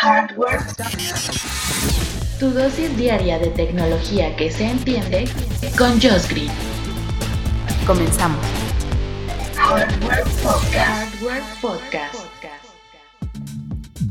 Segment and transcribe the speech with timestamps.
[0.00, 0.60] Hardware.
[2.38, 5.28] Tu dosis diaria de tecnología que se entiende
[5.76, 6.52] con Josh Green.
[7.84, 8.46] Comenzamos.
[9.56, 10.76] Hardware Podcast.
[10.76, 12.27] Hardware Podcast.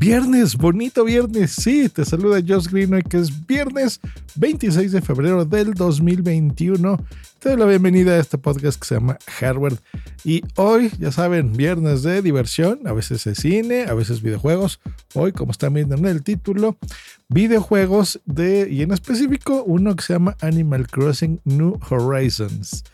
[0.00, 1.50] Viernes, bonito viernes.
[1.50, 4.00] Sí, te saluda Josh Green que es viernes
[4.36, 7.04] 26 de febrero del 2021.
[7.40, 9.76] Te doy la bienvenida a este podcast que se llama Hardware.
[10.22, 14.78] Y hoy, ya saben, viernes de diversión, a veces es cine, a veces videojuegos.
[15.14, 16.76] Hoy, como están viendo en el título,
[17.28, 22.84] videojuegos de, y en específico, uno que se llama Animal Crossing New Horizons.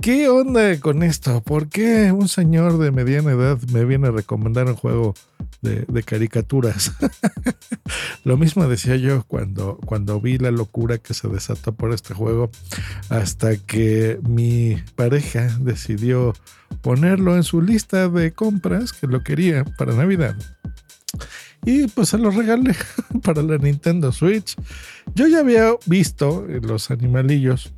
[0.00, 1.42] ¿Qué onda con esto?
[1.42, 5.14] ¿Por qué un señor de mediana edad me viene a recomendar un juego
[5.62, 6.92] de, caricaturas?
[8.24, 12.50] Lo mismo decía yo cuando, cuando vi la locura que se desató por este juego,
[13.08, 16.34] hasta que mi pareja decidió
[16.82, 20.36] ponerlo en su lista de compras que lo quería para Navidad.
[21.64, 22.76] Y pues se lo regalé
[23.22, 24.54] para la Nintendo Switch.
[25.14, 27.72] Yo ya había visto los animalillos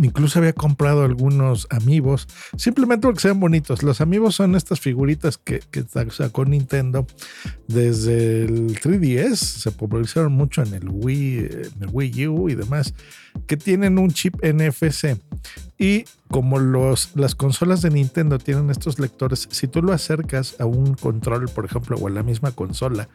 [0.00, 2.26] Incluso había comprado algunos amigos,
[2.56, 3.82] simplemente porque sean bonitos.
[3.82, 7.06] Los amigos son estas figuritas que, que, sacó Nintendo
[7.68, 12.94] desde el 3DS, se popularizaron mucho en el Wii, en el Wii U y demás,
[13.46, 15.18] que tienen un chip NFC.
[15.82, 20.64] Y como los, las consolas de Nintendo tienen estos lectores, si tú lo acercas a
[20.64, 23.08] un control, por ejemplo, o a la misma consola,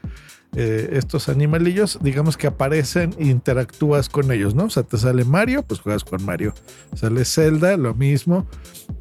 [0.53, 4.65] eh, estos animalillos, digamos que aparecen e interactúas con ellos, ¿no?
[4.65, 6.53] O sea, te sale Mario, pues juegas con Mario.
[6.93, 8.45] Sale Zelda, lo mismo.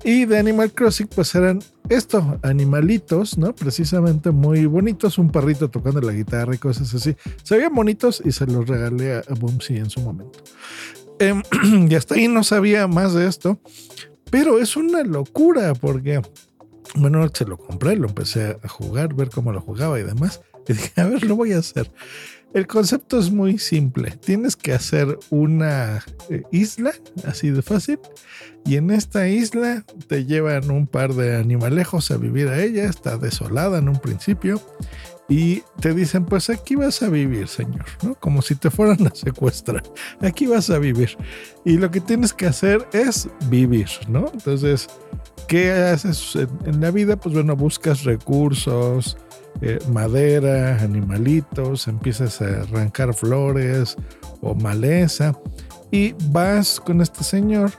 [0.05, 3.53] Y de Animal Crossing, pues eran estos animalitos, ¿no?
[3.53, 7.17] Precisamente muy bonitos, un perrito tocando la guitarra y cosas así.
[7.43, 10.39] Se veían bonitos y se los regalé a, a Boomsy en su momento.
[11.19, 11.35] Eh,
[11.89, 13.61] y hasta ahí no sabía más de esto,
[14.31, 16.21] pero es una locura porque,
[16.95, 20.41] bueno, se lo compré, lo empecé a jugar, ver cómo lo jugaba y demás.
[20.69, 21.91] Y dije, a ver, lo voy a hacer.
[22.53, 24.13] El concepto es muy simple.
[24.13, 26.93] Tienes que hacer una eh, isla,
[27.25, 27.99] así de fácil,
[28.65, 32.85] y en esta isla te llevan un par de animalejos a vivir a ella.
[32.85, 34.61] Está desolada en un principio.
[35.29, 38.15] Y te dicen, pues aquí vas a vivir, señor, ¿no?
[38.15, 39.83] Como si te fueran a secuestrar.
[40.21, 41.17] Aquí vas a vivir.
[41.65, 44.31] Y lo que tienes que hacer es vivir, ¿no?
[44.33, 44.89] Entonces,
[45.49, 47.17] ¿qué haces en la vida?
[47.17, 49.17] Pues bueno, buscas recursos,
[49.63, 53.97] eh, madera, animalitos, empiezas a arrancar flores
[54.43, 55.37] o maleza
[55.91, 57.73] y vas con este señor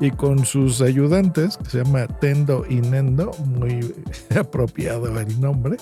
[0.00, 3.94] y con sus ayudantes, que se llama Tendo y Nendo, muy
[4.38, 5.76] apropiado el nombre,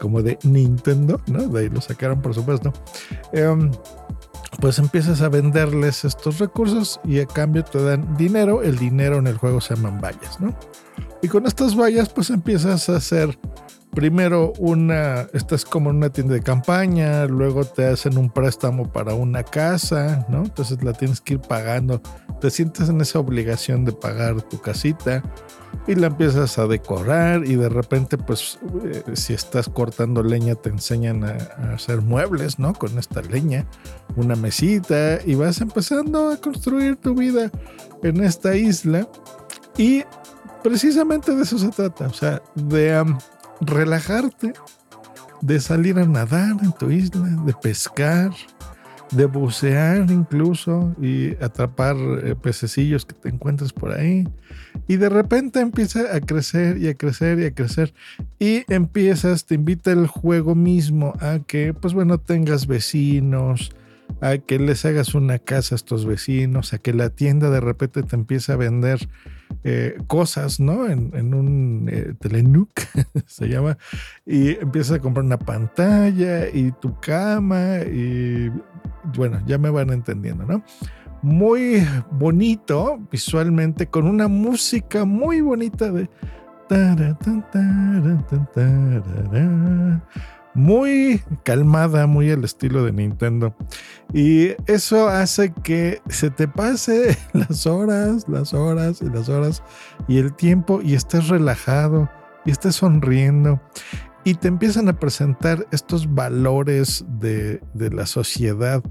[0.00, 1.48] como de Nintendo, ¿no?
[1.48, 2.72] De ahí lo sacaron, por supuesto.
[3.32, 3.70] Eh,
[4.60, 8.62] pues empiezas a venderles estos recursos y a cambio te dan dinero.
[8.62, 10.54] El dinero en el juego se llaman vallas, ¿no?
[11.22, 13.38] Y con estas vallas, pues empiezas a hacer
[13.94, 19.14] primero una, estás como en una tienda de campaña, luego te hacen un préstamo para
[19.14, 20.44] una casa, ¿no?
[20.44, 22.00] Entonces la tienes que ir pagando,
[22.40, 25.22] te sientes en esa obligación de pagar tu casita
[25.86, 30.70] y la empiezas a decorar y de repente pues eh, si estás cortando leña te
[30.70, 32.72] enseñan a, a, hacer muebles, ¿no?
[32.72, 33.66] Con esta leña,
[34.16, 37.50] una mesita y vas empezando a construir tu vida
[38.02, 39.06] en esta isla
[39.76, 40.02] y
[40.62, 43.02] precisamente de eso se trata, o sea, de...
[43.02, 43.18] Um,
[43.62, 44.52] relajarte,
[45.40, 48.30] de salir a nadar en tu isla, de pescar,
[49.12, 54.26] de bucear incluso y atrapar eh, pececillos que te encuentres por ahí.
[54.88, 57.92] Y de repente empieza a crecer y a crecer y a crecer.
[58.38, 63.72] Y empiezas, te invita el juego mismo a que, pues bueno, tengas vecinos,
[64.20, 68.02] a que les hagas una casa a estos vecinos, a que la tienda de repente
[68.02, 69.08] te empiece a vender
[69.64, 70.86] eh, cosas, ¿no?
[70.88, 72.70] En, un eh, Telenuc
[73.26, 73.78] se llama,
[74.26, 78.50] y empiezas a comprar una pantalla y tu cama y
[79.16, 80.62] bueno, ya me van entendiendo, ¿no?
[81.22, 86.08] Muy bonito visualmente, con una música muy bonita de
[90.54, 93.54] muy calmada, muy al estilo de Nintendo.
[94.12, 99.62] Y eso hace que se te pase las horas, las horas y las horas
[100.08, 102.10] y el tiempo y estés relajado
[102.44, 103.60] y estés sonriendo.
[104.24, 108.82] Y te empiezan a presentar estos valores de, de la sociedad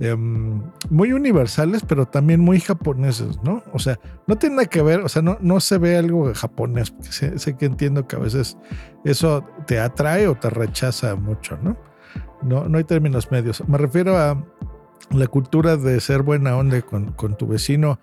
[0.00, 0.60] Em,
[0.90, 3.62] muy universales, pero también muy japoneses, ¿no?
[3.72, 6.92] O sea, no tiene nada que ver, o sea, no, no se ve algo japonés,
[7.10, 8.56] sé, sé, que entiendo que a veces
[9.04, 11.76] eso te atrae o te rechaza mucho, ¿no?
[12.42, 13.66] No, no hay términos medios.
[13.68, 14.44] Me refiero a
[15.10, 18.00] la cultura de ser buena onda con, con tu vecino,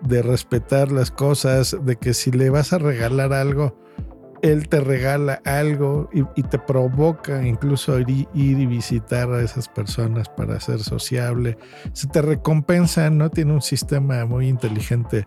[0.00, 3.76] de respetar las cosas, de que si le vas a regalar algo,
[4.44, 10.60] él te regala algo y, te provoca incluso ir, y visitar a esas personas para
[10.60, 11.56] ser sociable.
[11.94, 13.30] Se te recompensa, ¿no?
[13.30, 15.26] Tiene un sistema muy inteligente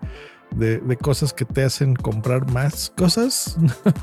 [0.56, 3.58] de, cosas que te hacen comprar más cosas.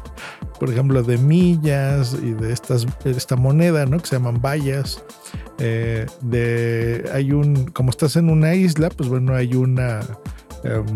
[0.59, 3.99] Por ejemplo, de millas y de estas, esta moneda, ¿no?
[3.99, 5.05] Que se llaman vallas.
[5.59, 10.01] Eh, de, hay un, como estás en una isla, pues bueno, hay una...
[10.65, 10.87] Em,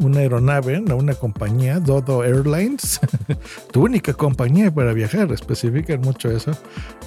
[0.00, 3.00] una aeronave, una compañía, Dodo Airlines,
[3.72, 6.52] tu única compañía para viajar, especifican mucho eso.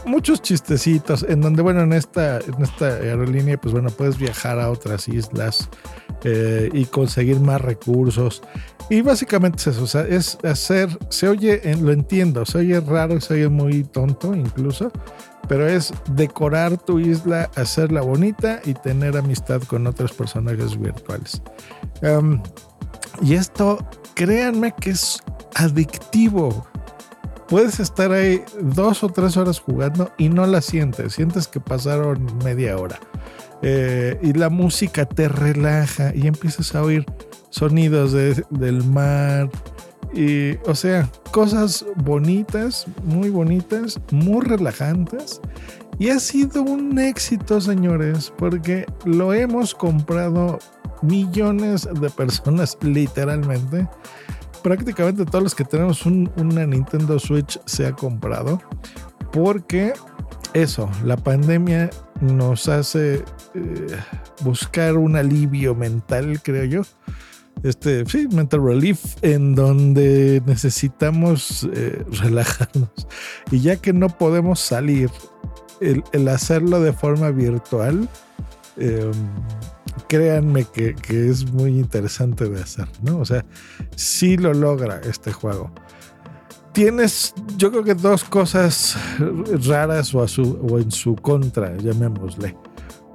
[0.06, 4.69] Muchos chistecitos en donde, bueno, en esta, en esta aerolínea, pues bueno, puedes viajar a
[4.69, 5.69] otras islas
[6.24, 8.42] eh, y conseguir más recursos.
[8.90, 13.19] Y básicamente es eso, o sea, es hacer, se oye, lo entiendo, se oye raro,
[13.22, 14.92] se oye muy tonto incluso,
[15.48, 21.42] pero es decorar tu isla, hacerla bonita y tener amistad con otros personajes virtuales.
[23.21, 25.19] Y esto, créanme que es
[25.56, 26.68] adictivo.
[27.48, 31.13] Puedes estar ahí dos o tres horas jugando y no la sientes.
[31.13, 33.00] Sientes que pasaron media hora.
[33.62, 37.06] Eh, y la música te relaja y empiezas a oír
[37.50, 38.13] sonidos
[38.50, 39.50] del mar.
[40.13, 45.42] Y, o sea, cosas bonitas, muy bonitas, muy relajantes.
[46.00, 50.60] Y ha sido un éxito, señores, porque lo hemos comprado
[51.01, 53.88] millones de personas, literalmente.
[54.63, 58.62] Prácticamente todos los que tenemos una Nintendo Switch se ha comprado.
[59.31, 59.94] Porque
[60.54, 61.90] eso, la pandemia
[62.22, 63.24] nos hace
[63.56, 63.98] eh,
[64.42, 66.81] buscar un alivio mental, creo yo.
[67.63, 72.90] Este, sí, mental relief, en donde necesitamos eh, relajarnos.
[73.51, 75.10] Y ya que no podemos salir,
[76.12, 78.07] el, hacerlo de forma virtual,
[78.77, 79.12] em,
[80.07, 83.19] créanme que, es muy interesante de hacer, ¿no?
[83.19, 83.45] O sea,
[83.95, 85.71] sí lo logra este juego.
[86.71, 88.97] Tienes, yo creo que dos cosas
[89.68, 92.56] raras o, a su, o en su contra, llamémosle.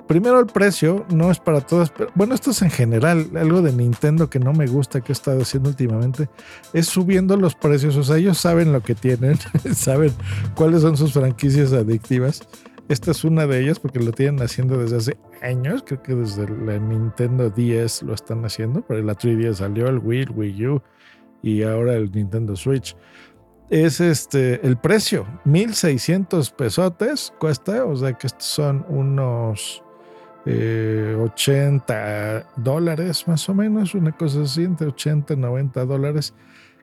[0.08, 3.72] Primero el precio, no es para todas, pero bueno, esto es en general, algo de
[3.72, 6.28] Nintendo que no me gusta que he estado haciendo últimamente,
[6.72, 9.38] es subiendo los precios, o sea, ellos saben lo que tienen,
[9.74, 10.12] saben
[10.54, 12.40] cuáles son sus franquicias adictivas
[12.88, 15.84] esta es una de ellas porque lo tienen haciendo desde hace años.
[15.86, 18.80] Creo que desde la Nintendo 10 lo están haciendo.
[18.80, 20.82] Pero la 3DS salió, el Wii, el Wii U
[21.42, 22.96] y ahora el Nintendo Switch.
[23.68, 27.84] Es este el precio, 1600 pesotes cuesta.
[27.84, 29.82] O sea que estos son unos
[30.48, 36.34] 80 eh, dólares más o menos, una cosa así, entre 80 y 90 dólares,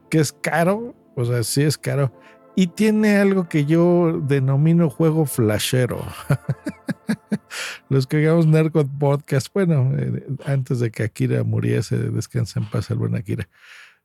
[0.09, 0.95] que es caro.
[1.15, 2.11] O sea, sí es caro
[2.55, 6.01] y tiene algo que yo denomino juego flashero.
[7.89, 12.89] Los que hagamos Nerdcode Podcast, bueno, eh, antes de que Akira muriese, descansa en paz
[12.89, 13.49] el buen Akira.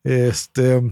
[0.02, 0.82] Este,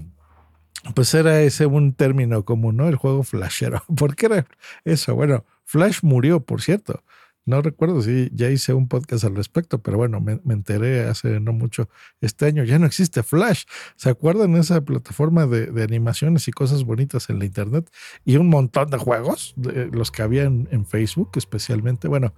[0.94, 2.88] pues era ese un término común, ¿no?
[2.88, 3.82] El juego flashero.
[3.96, 4.46] ¿Por qué era
[4.84, 5.14] eso?
[5.16, 7.02] Bueno, Flash murió, por cierto.
[7.48, 11.54] No recuerdo si ya hice un podcast al respecto, pero bueno, me, enteré hace no
[11.54, 11.88] mucho
[12.20, 12.62] este año.
[12.62, 13.64] Ya no existe Flash.
[13.96, 17.90] ¿Se acuerdan de esa plataforma de, animaciones y cosas bonitas en la internet?
[18.26, 22.06] Y un montón de juegos, los que había en, Facebook especialmente.
[22.06, 22.34] Bueno,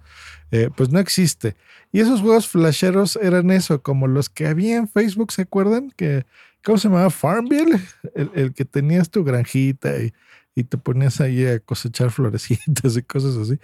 [0.51, 1.57] eh, pues no existe.
[1.91, 5.91] Y esos juegos flasheros eran eso, como los que había en Facebook, ¿se acuerdan?
[5.91, 6.25] Que,
[6.63, 7.09] ¿Cómo se llamaba?
[7.09, 7.81] Farmville,
[8.15, 10.13] el, el que tenías tu granjita y,
[10.55, 13.59] y te ponías ahí a cosechar florecitas y cosas así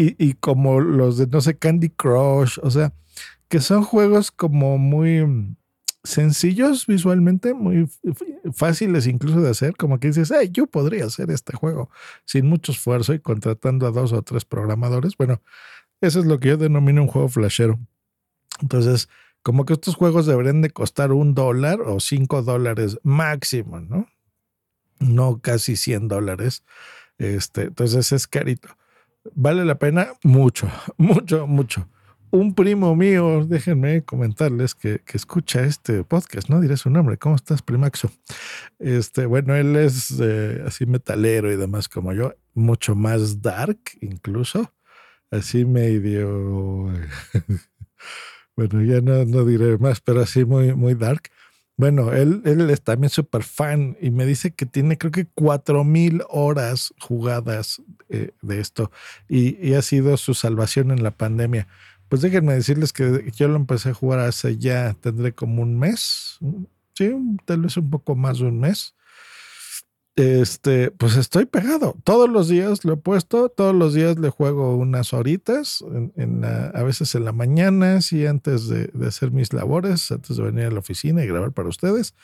[0.00, 2.92] y, como los de, no sé, Candy Crush, o sea,
[3.48, 5.56] que son juegos como muy mm,
[6.04, 7.88] sencillos visualmente, muy
[8.52, 11.90] fáciles incluso de hacer, como que dices, hey, yo podría hacer este juego
[12.24, 15.16] sin mucho esfuerzo y contratando a dos o tres programadores.
[15.16, 15.42] Bueno,
[16.00, 17.80] eso es lo que yo denomino un juego flashero.
[18.60, 19.08] Entonces,
[19.42, 24.06] como que estos juegos deberían de costar un dólar o cinco dólares máximo, ¿no?
[25.00, 26.64] No casi 100 dólares.
[27.18, 28.68] Este, entonces es carito
[29.34, 31.88] vale la pena mucho, mucho, mucho.
[32.30, 37.16] Un primo mío, déjenme comentarles que, escucha este podcast, no diré su nombre.
[37.16, 38.10] ¿Cómo estás, Primaxo?
[38.78, 44.74] Este, bueno, él es eh, así metalero y demás como yo, mucho más dark incluso,
[45.30, 46.92] así medio,
[48.56, 51.30] bueno, ya no, no diré más, pero así muy, muy dark.
[51.78, 55.84] Bueno, él, él es también súper fan y me dice que tiene creo que cuatro
[55.84, 58.90] mil horas jugadas eh, de esto
[59.28, 61.68] y, ha sido su salvación en la pandemia.
[62.08, 66.38] Pues déjenme decirles que yo lo empecé a jugar hace ya, tendré como un mes,
[66.94, 67.12] sí,
[67.44, 68.96] tal vez un poco más de un mes
[70.18, 71.96] este, pues estoy pegado.
[72.04, 75.84] Todos los días lo he puesto, todos los días le juego unas horitas,
[76.74, 80.70] a veces en la mañana, sí, antes de, hacer mis labores, antes de venir a
[80.70, 82.14] la oficina y grabar para ustedes.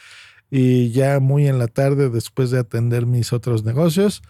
[0.51, 4.23] y ya muy en la tarde, después de atender mis otros negocios,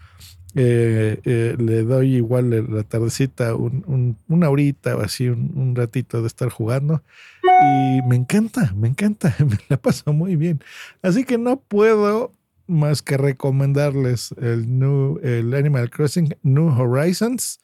[0.57, 6.49] eh, eh, le doy igual la tardecita una horita o así, un, ratito de estar
[6.49, 7.03] jugando.
[7.43, 10.61] Y me encanta, me encanta, me la paso muy bien.
[11.03, 12.33] Así que no puedo
[12.67, 17.61] más que recomendarles el, new, el Animal Crossing New Horizons.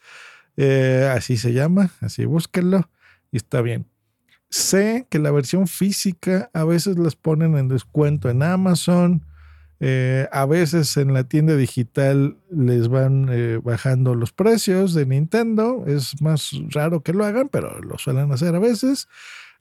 [0.57, 2.89] Eh, así se llama, así búsquenlo
[3.31, 3.87] y está bien.
[4.49, 9.25] Sé que la versión física a veces las ponen en descuento en Amazon
[9.83, 15.85] eh, a veces en la tienda digital les van eh, bajando los precios de Nintendo.
[15.87, 19.09] Es más raro que lo hagan, pero lo suelen hacer a veces.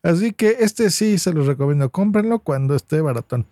[0.03, 1.89] Así que este sí se los recomiendo.
[1.89, 3.48] Cómprenlo cuando esté baratón.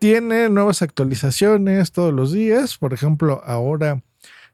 [0.00, 2.78] Tiene nuevas actualizaciones todos los días.
[2.78, 4.02] Por ejemplo, ahora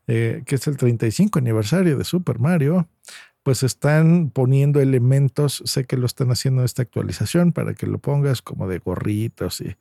[0.09, 2.89] eh, que es el 35 aniversario de Super Mario,
[3.45, 5.63] pues están poniendo elementos.
[5.65, 9.77] Sé que lo están haciendo esta actualización para que lo pongas como de gorritos y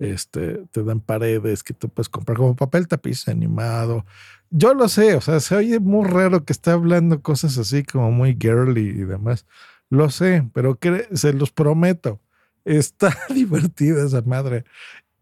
[0.00, 4.04] este, te dan paredes que tú puedes comprar como papel tapiz animado.
[4.50, 8.10] Yo lo sé, o sea, se oye muy raro que esté hablando cosas así como
[8.10, 9.46] muy girly y demás.
[9.90, 10.76] Lo sé, pero
[11.14, 12.20] se los prometo,
[12.64, 14.64] está divertida esa madre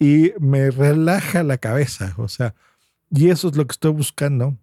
[0.02, 2.54] y me relaja la cabeza, o sea,
[3.11, 4.56] y eso es lo que estoy buscando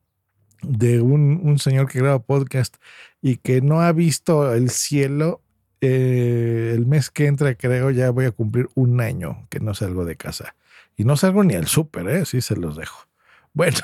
[0.62, 2.76] de un, un señor que graba podcast
[3.22, 5.42] y que no ha visto el cielo
[5.82, 10.04] eh, el mes que entra, creo, ya voy a cumplir un año que no salgo
[10.04, 10.56] de casa.
[10.98, 12.26] Y no salgo ni al súper, ¿eh?
[12.26, 13.08] Sí, se los dejo.
[13.52, 13.80] Bueno,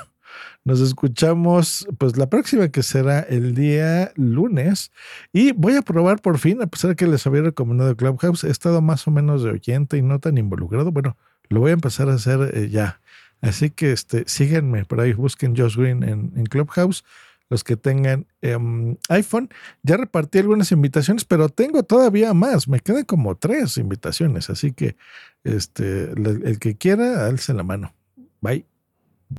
[0.63, 4.91] nos escuchamos pues la próxima que será el día lunes.
[5.33, 8.51] Y voy a probar por fin, a pesar de que les había recomendado Clubhouse, he
[8.51, 10.91] estado más o menos de oyente y no tan involucrado.
[10.91, 11.17] Bueno,
[11.49, 13.01] lo voy a empezar a hacer eh, ya.
[13.41, 17.03] Así que este, síganme por ahí, busquen Josh Green en, en Clubhouse
[17.49, 19.49] los que tengan em, iPhone.
[19.83, 22.67] Ya repartí algunas invitaciones, pero tengo todavía más.
[22.67, 24.49] Me quedan como tres invitaciones.
[24.49, 24.95] Así que
[25.43, 27.93] este, el, el que quiera, alce la mano.
[28.41, 28.65] Bye.